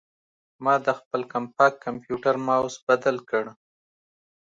[0.63, 3.45] ما د خپل کمپاک کمپیوټر ماؤس بدل کړ.